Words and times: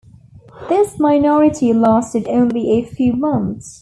This 0.67 0.97
minority 0.97 1.73
lasted 1.73 2.27
only 2.27 2.71
a 2.71 2.83
few 2.85 3.13
months. 3.13 3.69